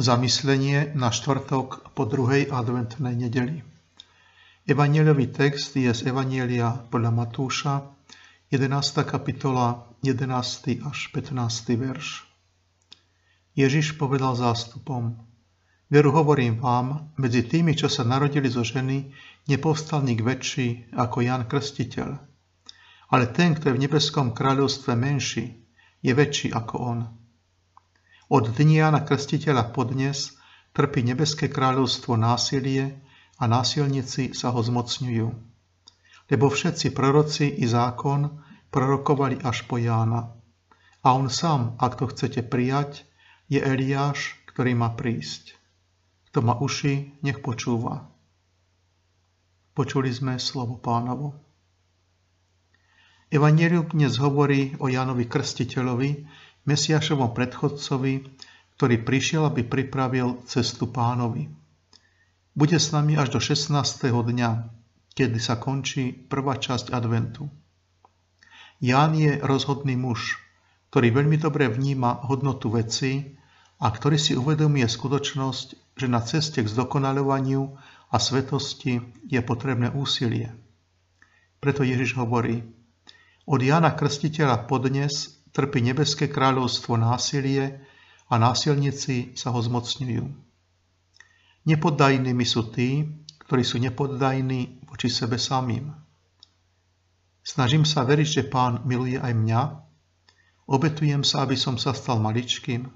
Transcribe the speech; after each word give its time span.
Zamyslenie 0.00 0.96
na 0.96 1.12
štvrtok 1.12 1.92
po 1.92 2.08
druhej 2.08 2.48
adventnej 2.48 3.20
nedeli. 3.20 3.60
Evangeliový 4.64 5.28
text 5.28 5.76
je 5.76 5.92
z 5.92 6.08
Evangelia 6.08 6.72
podľa 6.88 7.12
Matúša, 7.12 7.84
11. 8.48 8.80
kapitola, 9.04 9.92
11. 10.00 10.88
až 10.88 10.98
15. 11.12 11.36
verš. 11.76 12.24
Ježiš 13.52 14.00
povedal 14.00 14.32
zástupom, 14.40 15.20
Veru 15.92 16.16
hovorím 16.16 16.64
vám, 16.64 17.12
medzi 17.20 17.44
tými, 17.44 17.76
čo 17.76 17.92
sa 17.92 18.00
narodili 18.00 18.48
zo 18.48 18.64
ženy, 18.64 19.12
nepovstal 19.52 20.00
nik 20.00 20.24
väčší 20.24 20.96
ako 20.96 21.28
Jan 21.28 21.44
Krstiteľ. 21.44 22.08
Ale 23.12 23.28
ten, 23.36 23.52
kto 23.52 23.68
je 23.68 23.76
v 23.76 23.82
nebeskom 23.84 24.32
kráľovstve 24.32 24.96
menší, 24.96 25.60
je 26.00 26.12
väčší 26.16 26.56
ako 26.56 26.74
on. 26.80 27.19
Od 28.30 28.46
dní 28.46 28.78
Jana 28.78 29.02
Krstiteľa 29.02 29.74
podnes 29.74 30.38
trpí 30.70 31.02
nebeské 31.02 31.50
kráľovstvo 31.50 32.14
násilie 32.14 33.02
a 33.42 33.50
násilníci 33.50 34.38
sa 34.38 34.54
ho 34.54 34.62
zmocňujú. 34.62 35.26
Lebo 36.30 36.46
všetci 36.46 36.94
proroci 36.94 37.50
i 37.58 37.66
zákon 37.66 38.38
prorokovali 38.70 39.42
až 39.42 39.66
po 39.66 39.82
Jána. 39.82 40.30
A 41.02 41.10
on 41.10 41.26
sám, 41.26 41.74
ak 41.82 41.98
to 41.98 42.06
chcete 42.06 42.46
prijať, 42.46 43.02
je 43.50 43.58
Eliáš, 43.58 44.38
ktorý 44.46 44.78
má 44.78 44.94
prísť. 44.94 45.58
Kto 46.30 46.46
má 46.46 46.54
uši, 46.54 47.18
nech 47.26 47.42
počúva. 47.42 48.14
Počuli 49.74 50.14
sme 50.14 50.38
slovo 50.38 50.78
pánovo. 50.78 51.34
Evangelium 53.26 53.90
dnes 53.90 54.22
hovorí 54.22 54.78
o 54.78 54.86
Jánovi 54.86 55.26
Krstiteľovi, 55.26 56.30
Mesiašovom 56.68 57.32
predchodcovi, 57.32 58.14
ktorý 58.76 58.96
prišiel, 59.04 59.48
aby 59.48 59.64
pripravil 59.64 60.40
cestu 60.44 60.88
pánovi. 60.88 61.48
Bude 62.56 62.76
s 62.76 62.92
nami 62.92 63.16
až 63.16 63.36
do 63.36 63.40
16. 63.40 63.72
dňa, 64.08 64.50
kedy 65.16 65.38
sa 65.40 65.56
končí 65.56 66.12
prvá 66.12 66.56
časť 66.56 66.92
adventu. 66.92 67.48
Ján 68.80 69.12
je 69.16 69.36
rozhodný 69.40 69.96
muž, 69.96 70.40
ktorý 70.88 71.12
veľmi 71.12 71.36
dobre 71.36 71.68
vníma 71.68 72.24
hodnotu 72.24 72.72
veci 72.72 73.36
a 73.80 73.86
ktorý 73.88 74.16
si 74.16 74.32
uvedomuje 74.36 74.88
skutočnosť, 74.88 75.96
že 75.96 76.06
na 76.08 76.20
ceste 76.24 76.64
k 76.64 76.68
zdokonaľovaniu 76.68 77.62
a 78.10 78.16
svetosti 78.16 79.00
je 79.28 79.40
potrebné 79.44 79.92
úsilie. 79.92 80.52
Preto 81.60 81.84
Ježiš 81.84 82.16
hovorí, 82.16 82.64
od 83.44 83.60
Jana 83.60 83.92
Krstiteľa 83.92 84.64
podnes 84.64 85.39
trpí 85.50 85.82
nebeské 85.82 86.30
kráľovstvo 86.30 86.94
násilie 86.94 87.82
a 88.30 88.34
násilníci 88.38 89.34
sa 89.34 89.50
ho 89.50 89.58
zmocňujú. 89.58 90.24
Nepoddajnými 91.66 92.44
sú 92.46 92.70
tí, 92.70 93.04
ktorí 93.44 93.66
sú 93.66 93.82
nepoddajní 93.82 94.86
voči 94.86 95.10
sebe 95.10 95.36
samým. 95.36 95.90
Snažím 97.42 97.82
sa 97.82 98.06
veriť, 98.06 98.28
že 98.28 98.42
pán 98.46 98.86
miluje 98.86 99.18
aj 99.18 99.32
mňa, 99.34 99.60
obetujem 100.70 101.26
sa, 101.26 101.42
aby 101.42 101.58
som 101.58 101.74
sa 101.74 101.90
stal 101.90 102.22
maličkým, 102.22 102.86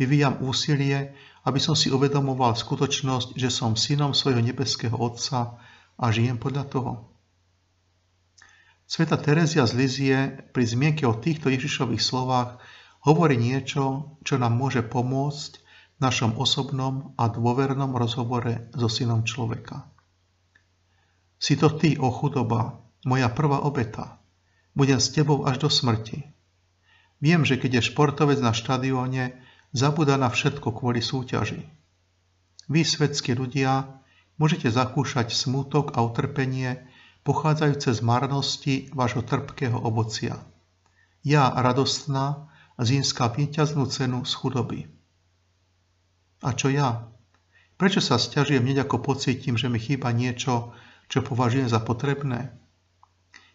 vyvíjam 0.00 0.40
úsilie, 0.40 1.12
aby 1.44 1.60
som 1.60 1.76
si 1.76 1.92
uvedomoval 1.92 2.56
skutočnosť, 2.56 3.36
že 3.36 3.52
som 3.52 3.76
synom 3.76 4.16
svojho 4.16 4.40
nebeského 4.40 4.94
Otca 4.96 5.60
a 6.00 6.04
žijem 6.08 6.40
podľa 6.40 6.64
toho. 6.72 7.11
Sveta 8.92 9.16
Terezia 9.16 9.64
z 9.64 9.72
Lizie 9.72 10.18
pri 10.52 10.68
zmienke 10.68 11.08
o 11.08 11.16
týchto 11.16 11.48
Ježišových 11.48 12.04
slovách 12.04 12.60
hovorí 13.08 13.40
niečo, 13.40 14.20
čo 14.20 14.36
nám 14.36 14.52
môže 14.52 14.84
pomôcť 14.84 15.52
v 15.96 15.98
našom 16.04 16.36
osobnom 16.36 17.16
a 17.16 17.32
dôvernom 17.32 17.96
rozhovore 17.96 18.68
so 18.76 18.92
synom 18.92 19.24
človeka. 19.24 19.88
Si 21.40 21.56
to 21.56 21.72
ty, 21.72 21.96
o 21.96 22.12
chudoba, 22.12 22.84
moja 23.08 23.32
prvá 23.32 23.64
obeta. 23.64 24.20
Budem 24.76 25.00
s 25.00 25.08
tebou 25.08 25.48
až 25.48 25.64
do 25.64 25.72
smrti. 25.72 26.28
Viem, 27.16 27.48
že 27.48 27.56
keď 27.56 27.80
je 27.80 27.88
športovec 27.96 28.44
na 28.44 28.52
štadióne, 28.52 29.40
zabúda 29.72 30.20
na 30.20 30.28
všetko 30.28 30.68
kvôli 30.68 31.00
súťaži. 31.00 31.64
Vy, 32.68 32.84
svetskí 32.84 33.32
ľudia, 33.32 34.04
môžete 34.36 34.68
zakúšať 34.68 35.32
smútok 35.32 35.96
a 35.96 36.04
utrpenie, 36.04 36.91
pochádzajúce 37.22 37.90
z 37.94 38.00
marnosti 38.02 38.74
vášho 38.90 39.22
trpkého 39.22 39.78
ovocia. 39.78 40.42
Ja, 41.22 41.54
radostná, 41.54 42.50
získa 42.82 43.30
víťaznú 43.30 43.86
cenu 43.86 44.26
z 44.26 44.32
chudoby. 44.34 44.80
A 46.42 46.50
čo 46.58 46.66
ja? 46.66 47.06
Prečo 47.78 48.02
sa 48.02 48.18
stiažujem 48.18 48.62
hneď 48.66 48.86
ako 48.86 49.14
pocítim, 49.14 49.54
že 49.54 49.70
mi 49.70 49.78
chýba 49.78 50.10
niečo, 50.10 50.74
čo 51.06 51.22
považujem 51.22 51.70
za 51.70 51.78
potrebné? 51.78 52.58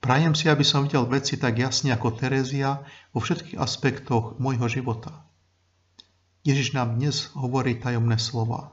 Prajem 0.00 0.32
si, 0.32 0.48
aby 0.48 0.64
som 0.64 0.88
videl 0.88 1.04
veci 1.04 1.36
tak 1.36 1.60
jasne 1.60 1.92
ako 1.92 2.16
Terézia 2.16 2.80
vo 3.12 3.20
všetkých 3.20 3.60
aspektoch 3.60 4.40
môjho 4.40 4.64
života. 4.72 5.28
Ježiš 6.40 6.72
nám 6.72 6.96
dnes 6.96 7.28
hovorí 7.36 7.76
tajomné 7.76 8.16
slova. 8.16 8.72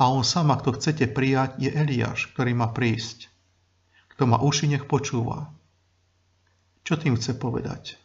A 0.00 0.08
on 0.08 0.24
sám, 0.24 0.48
ak 0.48 0.64
to 0.64 0.72
chcete 0.72 1.12
prijať, 1.12 1.60
je 1.60 1.68
Eliáš, 1.68 2.32
ktorý 2.32 2.56
má 2.56 2.72
prísť. 2.72 3.33
Kto 4.14 4.30
má 4.30 4.38
uši, 4.38 4.70
nech 4.70 4.86
počúva. 4.86 5.50
Čo 6.86 7.00
tým 7.00 7.18
chce 7.18 7.34
povedať? 7.34 7.98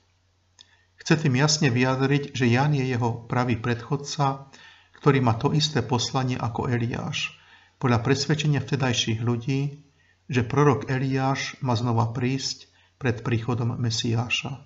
Chce 0.99 1.15
tým 1.25 1.37
jasne 1.39 1.71
vyjadriť, 1.71 2.35
že 2.35 2.51
Jan 2.51 2.75
je 2.75 2.83
jeho 2.83 3.29
pravý 3.29 3.55
predchodca, 3.55 4.51
ktorý 4.99 5.23
má 5.23 5.39
to 5.39 5.55
isté 5.55 5.79
poslanie 5.79 6.35
ako 6.35 6.67
Eliáš, 6.67 7.39
podľa 7.79 8.03
presvedčenia 8.03 8.59
vtedajších 8.59 9.23
ľudí, 9.23 9.85
že 10.27 10.43
prorok 10.43 10.91
Eliáš 10.91 11.55
má 11.63 11.73
znova 11.79 12.11
prísť 12.11 12.67
pred 12.99 13.23
príchodom 13.23 13.79
Mesiáša. 13.79 14.59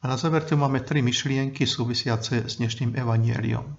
A 0.00 0.04
na 0.08 0.16
záver 0.20 0.44
tu 0.44 0.56
máme 0.56 0.84
tri 0.84 1.00
myšlienky 1.00 1.64
súvisiace 1.64 2.44
s 2.48 2.60
dnešným 2.60 2.96
evanieliom. 2.96 3.76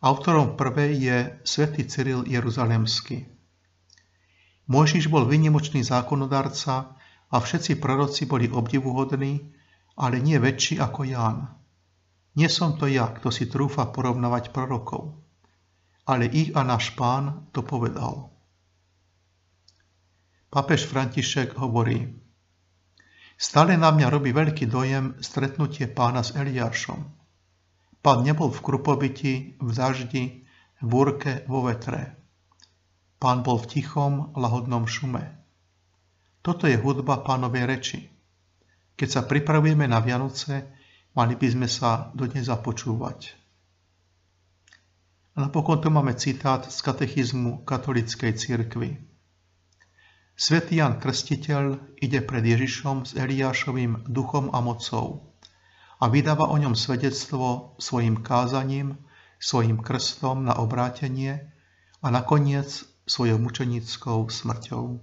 Autorom 0.00 0.60
prvej 0.60 0.92
je 0.96 1.16
svätý 1.44 1.88
Cyril 1.88 2.24
Jeruzalemský. 2.28 3.35
Mojžiš 4.66 5.06
bol 5.06 5.30
vynimočný 5.30 5.86
zákonodárca 5.86 6.98
a 7.30 7.36
všetci 7.38 7.78
proroci 7.78 8.26
boli 8.26 8.50
obdivuhodní, 8.50 9.54
ale 9.94 10.18
nie 10.18 10.38
väčší 10.42 10.82
ako 10.82 11.00
Ján. 11.06 11.38
Nie 12.36 12.52
som 12.52 12.76
to 12.76 12.90
ja, 12.90 13.08
kto 13.14 13.32
si 13.32 13.48
trúfa 13.48 13.88
porovnávať 13.88 14.52
prorokov, 14.52 15.16
ale 16.04 16.28
ich 16.28 16.52
a 16.52 16.66
náš 16.66 16.92
pán 16.92 17.48
to 17.54 17.64
povedal. 17.64 18.34
Papež 20.52 20.84
František 20.84 21.56
hovorí, 21.56 22.12
Stále 23.36 23.76
na 23.76 23.92
mňa 23.92 24.08
robí 24.08 24.32
veľký 24.32 24.64
dojem 24.64 25.20
stretnutie 25.20 25.92
pána 25.92 26.24
s 26.24 26.32
Eliášom. 26.32 27.04
Pán 28.00 28.24
nebol 28.24 28.48
v 28.48 28.64
krupoviti, 28.64 29.60
v 29.60 29.70
daždi, 29.76 30.48
v 30.80 30.84
búrke, 30.88 31.44
vo 31.44 31.68
vetre. 31.68 32.16
Pán 33.16 33.40
bol 33.40 33.56
v 33.56 33.80
tichom, 33.80 34.36
lahodnom 34.36 34.84
šume. 34.84 35.24
Toto 36.44 36.68
je 36.68 36.76
hudba 36.76 37.24
pánovej 37.24 37.64
reči. 37.64 38.00
Keď 38.96 39.08
sa 39.08 39.22
pripravujeme 39.24 39.88
na 39.88 40.00
Vianoce, 40.04 40.72
mali 41.16 41.34
by 41.36 41.46
sme 41.48 41.68
sa 41.68 42.12
do 42.12 42.28
nej 42.28 42.44
započúvať. 42.44 43.34
A 45.36 45.48
napokon 45.48 45.80
tu 45.80 45.88
máme 45.92 46.16
citát 46.16 46.64
z 46.64 46.78
katechizmu 46.80 47.64
katolickej 47.68 48.32
cirkvi. 48.36 48.96
Svetý 50.36 50.80
Jan 50.80 51.00
Krstiteľ 51.00 51.96
ide 52.00 52.20
pred 52.20 52.44
Ježišom 52.44 53.08
s 53.08 53.16
Eliášovým 53.16 54.04
duchom 54.08 54.52
a 54.52 54.60
mocou 54.60 55.32
a 55.96 56.12
vydáva 56.12 56.52
o 56.52 56.56
ňom 56.60 56.76
svedectvo 56.76 57.76
svojim 57.80 58.20
kázaním, 58.20 59.00
svojim 59.40 59.80
krstom 59.80 60.44
na 60.44 60.60
obrátenie 60.60 61.52
a 62.04 62.12
nakoniec 62.12 62.84
svojou 63.08 63.38
mučenickou 63.38 64.28
smrťou. 64.28 65.00